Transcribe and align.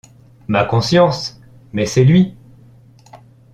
Ma 0.47 0.65
conscience! 0.65 1.39
mais 1.73 1.85
c’est 1.85 2.03
lui. 2.03 2.35